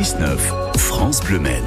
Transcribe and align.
6-9, 0.00 0.78
France 0.78 1.20
Bleu 1.20 1.38
Maine. 1.38 1.66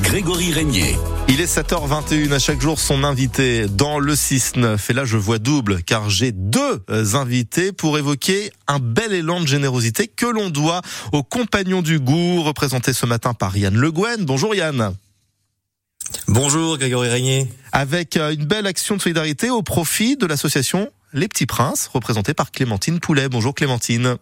Grégory 0.00 0.52
Régnier. 0.52 0.96
Il 1.28 1.40
est 1.40 1.56
7h21 1.56 2.32
à 2.32 2.40
chaque 2.40 2.60
jour 2.60 2.80
son 2.80 3.04
invité 3.04 3.68
dans 3.68 4.00
le 4.00 4.14
6-9 4.14 4.90
et 4.90 4.92
là 4.92 5.04
je 5.04 5.16
vois 5.16 5.38
double 5.38 5.84
car 5.84 6.10
j'ai 6.10 6.32
deux 6.32 6.82
invités 7.14 7.70
pour 7.70 7.96
évoquer 7.96 8.50
un 8.66 8.80
bel 8.80 9.12
élan 9.12 9.40
de 9.40 9.46
générosité 9.46 10.08
que 10.08 10.26
l'on 10.26 10.50
doit 10.50 10.80
aux 11.12 11.22
compagnons 11.22 11.80
du 11.80 12.00
goût 12.00 12.42
représentés 12.42 12.92
ce 12.92 13.06
matin 13.06 13.34
par 13.34 13.56
Yann 13.56 13.76
Le 13.76 13.92
Guen. 13.92 14.24
Bonjour 14.24 14.52
Yann. 14.56 14.92
Bonjour 16.26 16.76
Grégory 16.76 17.08
Régnier. 17.08 17.46
Avec 17.70 18.16
euh, 18.16 18.34
une 18.34 18.46
belle 18.46 18.66
action 18.66 18.96
de 18.96 19.00
solidarité 19.00 19.48
au 19.48 19.62
profit 19.62 20.16
de 20.16 20.26
l'association 20.26 20.90
Les 21.12 21.28
Petits 21.28 21.46
Princes 21.46 21.86
représentée 21.86 22.34
par 22.34 22.50
Clémentine 22.50 22.98
Poulet. 22.98 23.28
Bonjour 23.28 23.54
Clémentine. 23.54 24.16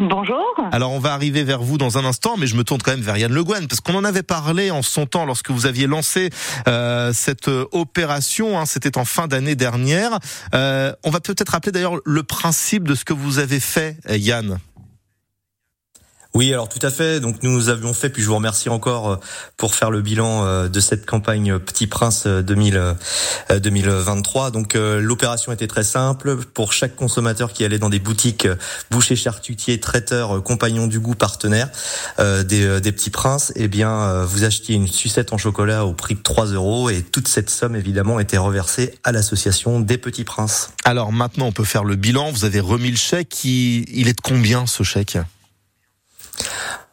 Bonjour. 0.00 0.42
Alors 0.72 0.90
on 0.90 0.98
va 0.98 1.12
arriver 1.12 1.44
vers 1.44 1.62
vous 1.62 1.78
dans 1.78 1.98
un 1.98 2.04
instant, 2.04 2.34
mais 2.36 2.48
je 2.48 2.56
me 2.56 2.64
tourne 2.64 2.82
quand 2.82 2.90
même 2.90 3.00
vers 3.00 3.16
Yann 3.16 3.32
Le 3.32 3.44
Guen, 3.44 3.68
parce 3.68 3.80
qu'on 3.80 3.94
en 3.94 4.02
avait 4.02 4.24
parlé 4.24 4.72
en 4.72 4.82
son 4.82 5.06
temps 5.06 5.24
lorsque 5.24 5.50
vous 5.50 5.66
aviez 5.66 5.86
lancé 5.86 6.30
euh, 6.66 7.12
cette 7.12 7.46
euh, 7.46 7.66
opération, 7.70 8.58
hein, 8.58 8.66
c'était 8.66 8.98
en 8.98 9.04
fin 9.04 9.28
d'année 9.28 9.54
dernière. 9.54 10.18
Euh, 10.52 10.92
on 11.04 11.10
va 11.10 11.20
peut-être 11.20 11.50
rappeler 11.50 11.70
d'ailleurs 11.70 12.00
le 12.04 12.22
principe 12.24 12.88
de 12.88 12.96
ce 12.96 13.04
que 13.04 13.12
vous 13.12 13.38
avez 13.38 13.60
fait, 13.60 13.96
Yann. 14.08 14.58
Oui, 16.36 16.52
alors 16.52 16.68
tout 16.68 16.84
à 16.84 16.90
fait. 16.90 17.20
Donc 17.20 17.44
nous 17.44 17.68
avions 17.68 17.94
fait, 17.94 18.10
puis 18.10 18.20
je 18.20 18.26
vous 18.26 18.34
remercie 18.34 18.68
encore 18.68 19.08
euh, 19.08 19.16
pour 19.56 19.76
faire 19.76 19.92
le 19.92 20.02
bilan 20.02 20.44
euh, 20.44 20.68
de 20.68 20.80
cette 20.80 21.06
campagne 21.06 21.60
Petit 21.60 21.86
Prince 21.86 22.26
2000, 22.26 22.96
2023. 23.62 24.50
Donc 24.50 24.74
l'opération 24.74 25.52
était 25.52 25.68
très 25.68 25.84
simple. 25.84 26.36
Pour 26.36 26.72
chaque 26.72 26.96
consommateur 26.96 27.52
qui 27.52 27.64
allait 27.64 27.78
dans 27.78 27.88
des 27.88 28.00
boutiques 28.00 28.48
bouchers, 28.90 29.14
charcutiers, 29.14 29.78
traiteurs, 29.78 30.42
compagnons 30.42 30.88
du 30.88 30.98
goût, 30.98 31.14
partenaires 31.14 31.70
des, 32.18 32.80
des 32.80 32.92
Petits 32.92 33.10
Princes, 33.10 33.52
eh 33.54 33.68
bien 33.68 34.24
vous 34.24 34.44
achetiez 34.44 34.74
une 34.74 34.88
sucette 34.88 35.32
en 35.32 35.38
chocolat 35.38 35.84
au 35.84 35.92
prix 35.92 36.14
de 36.14 36.22
3 36.22 36.46
euros 36.46 36.90
et 36.90 37.02
toute 37.02 37.28
cette 37.28 37.50
somme 37.50 37.76
évidemment 37.76 38.18
était 38.18 38.38
reversée 38.38 38.98
à 39.04 39.12
l'association 39.12 39.80
des 39.80 39.98
Petits 39.98 40.24
Princes. 40.24 40.70
Alors 40.84 41.12
maintenant 41.12 41.46
on 41.46 41.52
peut 41.52 41.64
faire 41.64 41.84
le 41.84 41.96
bilan. 41.96 42.32
Vous 42.32 42.44
avez 42.44 42.60
remis 42.60 42.90
le 42.90 42.96
chèque. 42.96 43.44
Il 43.44 44.08
est 44.08 44.16
de 44.16 44.22
combien 44.22 44.66
ce 44.66 44.82
chèque? 44.82 45.18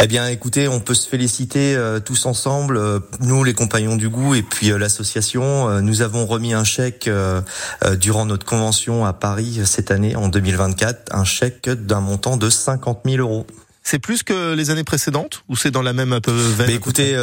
Eh 0.00 0.06
bien, 0.08 0.26
écoutez, 0.28 0.68
on 0.68 0.80
peut 0.80 0.94
se 0.94 1.08
féliciter 1.08 1.76
euh, 1.76 2.00
tous 2.00 2.26
ensemble, 2.26 2.76
euh, 2.76 2.98
nous 3.20 3.44
les 3.44 3.54
compagnons 3.54 3.96
du 3.96 4.08
goût 4.08 4.34
et 4.34 4.42
puis 4.42 4.72
euh, 4.72 4.78
l'association. 4.78 5.80
nous 5.80 6.02
avons 6.02 6.26
remis 6.26 6.54
un 6.54 6.64
chèque 6.64 7.08
durant 7.98 8.26
notre 8.26 8.44
convention 8.44 9.04
à 9.04 9.12
Paris 9.12 9.60
cette 9.64 9.90
année, 9.90 10.16
en 10.16 10.28
2024, 10.28 11.14
un 11.14 11.24
chèque 11.24 11.68
d'un 11.68 12.00
montant 12.00 12.36
de 12.36 12.50
50 12.50 13.02
000 13.04 13.18
euros. 13.18 13.46
C'est 13.82 13.98
plus 13.98 14.22
que 14.22 14.54
les 14.54 14.70
années 14.70 14.84
précédentes 14.84 15.42
ou 15.48 15.56
c'est 15.56 15.70
dans 15.70 15.82
la 15.82 15.92
même 15.92 16.18
veine 16.26 16.70
Écoutez. 16.70 17.16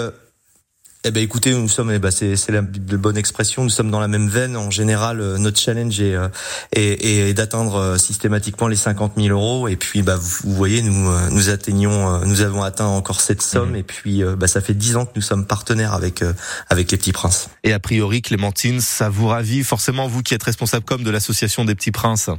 Eh 1.06 1.12
ben 1.12 1.24
écoutez, 1.24 1.54
nous 1.54 1.70
sommes, 1.70 1.92
eh 1.92 2.00
ben 2.00 2.12
c'est 2.12 2.36
c'est 2.36 2.52
la 2.52 2.62
bonne 2.62 3.16
expression. 3.16 3.64
Nous 3.64 3.70
sommes 3.70 3.90
dans 3.90 4.02
la 4.02 4.10
même 4.10 4.28
veine. 4.28 4.58
En 4.58 4.70
général, 4.70 5.22
euh, 5.22 5.38
notre 5.38 5.58
challenge 5.58 6.02
est 6.02 6.14
euh, 6.14 6.28
est, 6.74 7.30
est 7.30 7.34
d'atteindre 7.34 7.76
euh, 7.76 7.98
systématiquement 7.98 8.68
les 8.68 8.76
50 8.76 9.14
000 9.16 9.30
euros. 9.30 9.70
Et 9.70 9.78
puis, 9.78 10.02
bah 10.02 10.18
vous, 10.18 10.54
voyez, 10.54 10.82
nous 10.82 11.10
nous 11.32 11.50
atteignons, 11.50 12.26
nous 12.26 12.42
avons 12.42 12.64
atteint 12.64 12.88
encore 12.88 13.22
cette 13.22 13.42
somme. 13.42 13.70
Mhm. 13.70 13.76
Et 13.78 13.84
puis, 13.84 14.24
bah 14.38 14.48
ça 14.48 14.60
fait 14.60 14.74
dix 14.74 14.98
ans 14.98 15.06
que 15.06 15.14
nous 15.16 15.22
sommes 15.22 15.46
partenaires 15.46 15.94
avec 15.94 16.22
avec 16.68 16.92
les 16.92 16.98
Petits 16.98 17.14
Princes. 17.14 17.50
Et 17.64 17.72
a 17.72 17.80
priori, 17.80 18.22
Clémentine, 18.22 18.82
ça 18.82 19.08
vous 19.08 19.28
ravit 19.28 19.64
forcément 19.64 20.10
vous 20.10 20.22
qui 20.22 20.34
êtes 20.34 20.44
responsable 20.44 20.84
comme 20.84 21.04
de 21.04 21.12
l'association 21.12 21.64
des 21.64 21.76
Petits 21.76 21.92
Princes. 21.92 22.30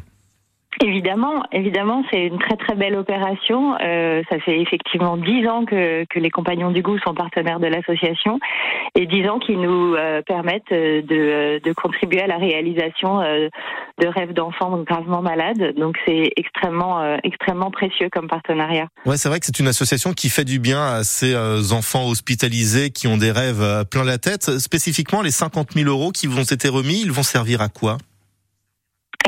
Évidemment, 0.83 1.43
évidemment, 1.53 2.05
c'est 2.11 2.27
une 2.27 2.39
très 2.39 2.57
très 2.57 2.75
belle 2.75 2.97
opération. 2.97 3.77
Euh, 3.83 4.23
ça 4.31 4.39
fait 4.41 4.61
effectivement 4.61 5.19
dix 5.19 5.47
ans 5.47 5.67
que, 5.67 6.05
que 6.07 6.19
les 6.19 6.31
Compagnons 6.31 6.71
du 6.71 6.81
Goût 6.81 6.99
sont 7.01 7.13
partenaires 7.13 7.61
de 7.61 7.67
l'association 7.67 8.39
et 8.95 9.07
dix 9.07 9.29
ans 9.29 9.39
qui 9.39 9.57
nous 9.57 9.95
euh, 9.95 10.23
permettent 10.23 10.71
de, 10.71 11.61
de, 11.63 11.73
contribuer 11.75 12.23
à 12.23 12.27
la 12.27 12.39
réalisation 12.39 13.21
euh, 13.21 13.49
de 14.01 14.07
rêves 14.07 14.33
d'enfants 14.33 14.79
gravement 14.79 15.21
malades. 15.21 15.75
Donc 15.77 15.97
c'est 16.07 16.33
extrêmement 16.37 17.01
euh, 17.01 17.19
extrêmement 17.25 17.71
précieux 17.71 18.09
comme 18.11 18.27
partenariat. 18.27 18.89
Ouais, 19.05 19.19
c'est 19.19 19.29
vrai 19.29 19.39
que 19.39 19.47
c'est 19.47 19.61
une 19.61 19.69
association 19.69 20.15
qui 20.15 20.31
fait 20.31 20.45
du 20.45 20.59
bien 20.59 20.83
à 20.83 21.05
ces 21.05 21.35
enfants 21.73 22.09
hospitalisés 22.09 22.91
qui 22.91 23.07
ont 23.07 23.19
des 23.19 23.33
rêves 23.33 23.85
plein 23.91 24.05
la 24.05 24.17
tête. 24.17 24.59
Spécifiquement, 24.59 25.21
les 25.21 25.31
50 25.31 25.75
000 25.75 25.89
euros 25.91 26.11
qui 26.11 26.27
vous 26.27 26.39
ont 26.39 26.45
été 26.45 26.69
remis, 26.69 27.03
ils 27.03 27.13
vont 27.13 27.23
servir 27.23 27.61
à 27.61 27.69
quoi? 27.69 27.99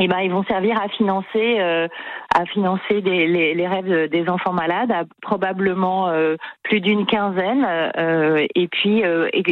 Eh 0.01 0.07
ben, 0.07 0.19
ils 0.19 0.31
vont 0.31 0.43
servir 0.45 0.79
à 0.81 0.89
financer, 0.89 1.59
euh, 1.59 1.87
à 2.33 2.45
financer 2.45 3.01
des, 3.01 3.27
les, 3.27 3.53
les, 3.53 3.67
rêves 3.67 4.09
des 4.09 4.27
enfants 4.27 4.53
malades, 4.53 4.91
à 4.91 5.03
probablement 5.21 6.09
euh, 6.09 6.35
plus 6.63 6.81
d'une 6.81 7.05
quinzaine, 7.05 7.65
euh, 7.97 8.45
et 8.55 8.67
puis 8.67 9.03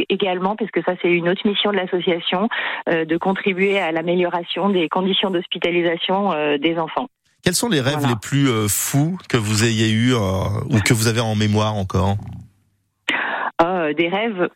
également, 0.08 0.56
puisque 0.56 0.82
ça 0.84 0.94
c'est 1.00 1.10
une 1.10 1.28
autre 1.28 1.46
mission 1.46 1.70
de 1.70 1.76
l'association, 1.76 2.48
de 2.88 3.16
contribuer 3.16 3.78
à 3.78 3.92
l'amélioration 3.92 4.68
des 4.68 4.88
conditions 4.88 5.30
d'hospitalisation 5.30 6.32
des 6.58 6.78
enfants. 6.78 7.06
Quels 7.44 7.54
sont 7.54 7.68
les 7.68 7.80
rêves 7.80 8.06
les 8.06 8.16
plus 8.20 8.48
fous 8.68 9.18
que 9.28 9.36
vous 9.36 9.64
ayez 9.64 9.90
eu 9.90 10.14
ou 10.14 10.78
que 10.84 10.94
vous 10.94 11.06
avez 11.06 11.20
en 11.20 11.34
mémoire 11.34 11.74
encore? 11.74 12.16
Des 13.60 14.08
rêves 14.08 14.48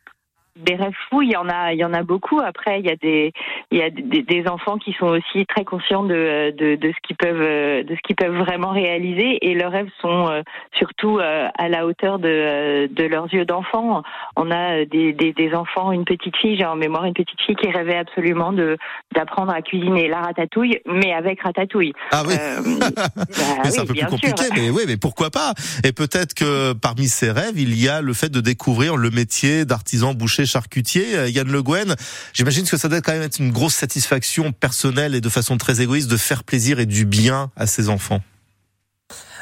des 0.56 0.75
rêves 0.75 0.93
fous, 1.09 1.22
il 1.22 1.31
y 1.31 1.37
en 1.37 1.49
a, 1.49 1.72
il 1.72 1.78
y 1.78 1.84
en 1.84 1.93
a 1.93 2.03
beaucoup. 2.03 2.41
Après, 2.41 2.81
il 2.81 2.87
y 2.87 2.91
a 2.91 2.97
des, 2.97 3.33
il 3.71 3.78
y 3.78 3.83
a 3.83 3.91
des, 3.91 4.22
des 4.22 4.49
enfants 4.49 4.78
qui 4.78 4.93
sont 4.94 5.06
aussi 5.06 5.47
très 5.47 5.65
conscients 5.65 6.03
de, 6.03 6.55
de, 6.56 6.77
de 6.77 6.93
ce 6.93 7.06
qu'ils 7.06 7.17
peuvent, 7.17 7.84
de 7.84 7.94
ce 7.94 8.00
qu'ils 8.03 8.17
peuvent 8.17 8.37
vraiment 8.37 8.71
réaliser, 8.71 9.39
et 9.47 9.55
leurs 9.55 9.72
rêves 9.72 9.91
sont 10.00 10.28
euh, 10.28 10.43
surtout 10.78 11.19
euh, 11.19 11.49
à 11.59 11.69
la 11.69 11.87
hauteur 11.87 12.19
de, 12.19 12.89
de 12.91 13.05
leurs 13.05 13.33
yeux 13.33 13.45
d'enfant. 13.45 14.03
On 14.37 14.50
a 14.50 14.84
des, 14.84 15.12
des, 15.12 15.33
des, 15.33 15.55
enfants, 15.55 15.93
une 15.93 16.05
petite 16.05 16.37
fille, 16.37 16.56
j'ai 16.56 16.65
en 16.65 16.77
mémoire 16.77 17.05
une 17.05 17.15
petite 17.15 17.41
fille 17.43 17.56
qui 17.56 17.71
rêvait 17.71 17.97
absolument 17.97 18.53
de 18.53 18.77
d'apprendre 19.15 19.53
à 19.53 19.62
cuisiner 19.62 20.09
la 20.09 20.21
ratatouille, 20.21 20.81
mais 20.87 21.12
avec 21.12 21.43
ratatouille. 21.43 21.93
Ah 22.12 22.22
oui. 22.27 22.34
Euh, 22.39 22.61
bah 23.06 23.71
c'est 23.71 23.81
un 23.81 23.84
peu 23.84 23.95
plus 23.95 24.06
compliqué, 24.06 24.45
mais 24.55 24.71
oui, 24.71 24.83
mais 24.87 24.97
pourquoi 24.97 25.31
pas? 25.31 25.53
Et 25.84 25.93
peut-être 25.93 26.34
que 26.34 26.72
parmi 26.72 27.06
ces 27.06 27.31
rêves, 27.31 27.59
il 27.59 27.81
y 27.81 27.89
a 27.89 28.00
le 28.00 28.12
fait 28.12 28.31
de 28.31 28.41
découvrir 28.41 28.97
le 28.97 29.11
métier 29.11 29.65
d'artisan 29.65 30.15
boucher 30.15 30.46
charcutier, 30.47 31.17
euh, 31.17 31.29
Yann 31.29 31.51
Le 31.51 31.62
Guen. 31.62 31.95
J'imagine 32.33 32.67
que 32.67 32.77
ça 32.77 32.89
doit 32.89 33.01
quand 33.01 33.12
même 33.12 33.23
être 33.23 33.39
une 33.39 33.53
grosse 33.53 33.75
satisfaction 33.75 34.53
personnelle 34.53 35.15
et 35.15 35.21
de 35.21 35.29
façon 35.29 35.57
très 35.57 35.81
égoïste 35.81 36.09
de 36.09 36.17
faire 36.17 36.45
plaisir 36.45 36.81
et 36.81 36.87
du 36.87 37.05
bien 37.05 37.51
à 37.57 37.67
ses 37.67 37.89
enfants. 37.89 38.23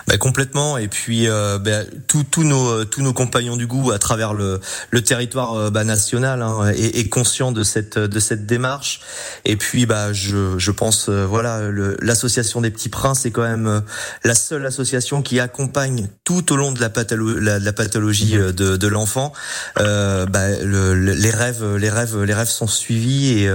Bah, 0.06 0.18
complètement. 0.18 0.76
Et 0.78 0.88
puis 0.88 1.28
euh, 1.28 1.58
bah, 1.58 1.80
tous 2.06 2.44
nos 2.44 2.84
tous 2.84 3.02
nos 3.02 3.12
compagnons 3.12 3.56
du 3.56 3.66
goût 3.66 3.90
à 3.90 3.98
travers 3.98 4.34
le, 4.34 4.60
le 4.90 5.02
territoire 5.02 5.54
euh, 5.54 5.70
bah, 5.70 5.84
national 5.84 6.42
hein, 6.42 6.68
est, 6.68 6.98
est, 6.98 7.08
conscient 7.08 7.52
de 7.52 7.62
cette 7.62 7.98
de 7.98 8.20
cette 8.20 8.46
démarche. 8.46 9.00
Et 9.44 9.56
puis 9.56 9.86
bah 9.86 10.12
je 10.12 10.58
je 10.58 10.70
pense 10.70 11.08
euh, 11.08 11.24
voilà 11.24 11.60
l'association 12.00 12.60
des 12.60 12.70
petits 12.70 12.88
princes 12.88 13.24
est 13.26 13.30
quand 13.30 13.42
même 13.42 13.66
euh, 13.66 13.80
la 14.24 14.34
seule 14.34 14.66
association 14.66 15.22
qui 15.22 15.40
accompagne 15.40 16.08
tout 16.24 16.52
au 16.52 16.56
long 16.56 16.72
de 16.72 16.80
la, 16.80 16.90
patholo 16.90 17.38
la, 17.38 17.58
la 17.58 17.72
pathologie 17.72 18.36
euh, 18.36 18.52
de, 18.52 18.76
de 18.76 18.88
l'enfant. 18.88 19.32
bah, 19.76 20.48
le, 20.62 20.94
les 20.94 21.30
rêves 21.30 21.76
les 21.76 21.90
rêves 21.90 22.22
les 22.22 22.34
rêves 22.34 22.48
sont 22.48 22.66
suivis 22.66 23.38
et 23.38 23.50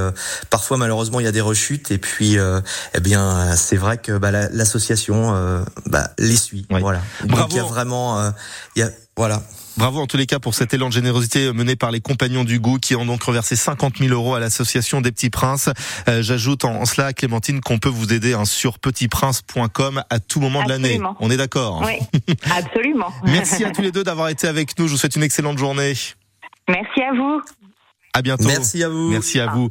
parfois 0.49 0.77
malheureusement 0.77 1.19
il 1.19 1.25
y 1.25 1.27
a 1.27 1.31
des 1.31 1.41
rechutes. 1.41 1.91
Et 1.91 1.97
puis 1.97 2.37
eh 2.93 2.99
bien 2.99 3.55
c'est 3.55 3.75
vrai 3.77 3.97
que 3.97 4.17
bah, 4.17 4.31
l'association 4.31 5.63
bah, 5.85 6.11
Voilà. 6.69 7.01
Bravo. 7.25 7.47
il 7.51 7.57
y 7.57 7.59
a 7.59 7.63
vraiment, 7.63 8.19
euh, 8.19 8.31
il 8.75 8.79
y 8.79 8.83
a, 8.83 8.89
voilà. 9.15 9.41
Bravo 9.77 10.01
en 10.01 10.07
tous 10.07 10.17
les 10.17 10.25
cas 10.25 10.39
pour 10.39 10.55
cet 10.55 10.73
élan 10.73 10.89
de 10.89 10.93
générosité 10.93 11.53
mené 11.53 11.77
par 11.77 11.91
les 11.91 12.01
compagnons 12.01 12.43
du 12.43 12.59
goût 12.59 12.79
qui 12.79 12.95
ont 12.95 13.05
donc 13.05 13.23
reversé 13.23 13.55
50 13.55 13.99
000 13.99 14.13
euros 14.13 14.35
à 14.35 14.39
l'association 14.41 14.99
des 14.99 15.11
Petits 15.11 15.29
Princes. 15.29 15.69
Euh, 16.09 16.21
J'ajoute 16.21 16.65
en, 16.65 16.85
cela, 16.85 17.13
Clémentine, 17.13 17.61
qu'on 17.61 17.79
peut 17.79 17.89
vous 17.89 18.11
aider 18.11 18.33
hein, 18.33 18.43
sur 18.43 18.77
petitprince.com 18.79 20.03
à 20.09 20.19
tout 20.19 20.41
moment 20.41 20.63
de 20.63 20.69
l'année. 20.69 20.99
On 21.21 21.31
est 21.31 21.37
d'accord 21.37 21.81
Oui, 21.85 21.97
absolument. 22.51 23.13
Merci 23.23 23.63
à 23.63 23.71
tous 23.71 23.81
les 23.81 23.91
deux 23.91 24.03
d'avoir 24.03 24.27
été 24.29 24.47
avec 24.47 24.77
nous. 24.77 24.87
Je 24.87 24.93
vous 24.93 24.97
souhaite 24.97 25.15
une 25.15 25.23
excellente 25.23 25.57
journée. 25.57 25.93
Merci 26.67 27.01
à 27.01 27.13
vous. 27.15 27.41
À 28.13 28.21
bientôt. 28.21 28.47
Merci 28.47 28.83
à 28.83 28.89
vous. 28.89 29.09
Merci 29.09 29.39
à 29.39 29.47
vous. 29.47 29.69